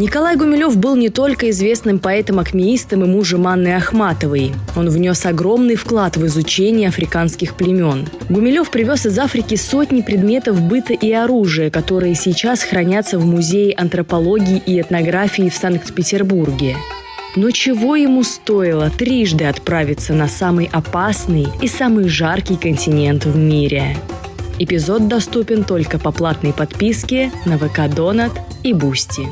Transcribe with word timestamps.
Николай 0.00 0.34
Гумилев 0.34 0.78
был 0.78 0.96
не 0.96 1.10
только 1.10 1.50
известным 1.50 1.98
поэтом-акмеистом 1.98 3.04
и 3.04 3.06
мужем 3.06 3.46
Анны 3.46 3.76
Ахматовой. 3.76 4.54
Он 4.74 4.88
внес 4.88 5.26
огромный 5.26 5.76
вклад 5.76 6.16
в 6.16 6.24
изучение 6.24 6.88
африканских 6.88 7.54
племен. 7.54 8.08
Гумилев 8.30 8.70
привез 8.70 9.04
из 9.04 9.18
Африки 9.18 9.56
сотни 9.56 10.00
предметов 10.00 10.58
быта 10.58 10.94
и 10.94 11.12
оружия, 11.12 11.68
которые 11.68 12.14
сейчас 12.14 12.62
хранятся 12.62 13.18
в 13.18 13.26
Музее 13.26 13.74
антропологии 13.74 14.62
и 14.64 14.80
этнографии 14.80 15.50
в 15.50 15.54
Санкт-Петербурге. 15.54 16.76
Но 17.36 17.50
чего 17.50 17.94
ему 17.94 18.24
стоило 18.24 18.88
трижды 18.88 19.44
отправиться 19.44 20.14
на 20.14 20.28
самый 20.28 20.70
опасный 20.72 21.46
и 21.60 21.68
самый 21.68 22.08
жаркий 22.08 22.56
континент 22.56 23.26
в 23.26 23.36
мире? 23.36 23.98
Эпизод 24.58 25.08
доступен 25.08 25.62
только 25.62 25.98
по 25.98 26.10
платной 26.10 26.54
подписке 26.54 27.30
на 27.44 27.58
ВК 27.58 27.94
Донат 27.94 28.32
и 28.62 28.72
Бусти. 28.72 29.26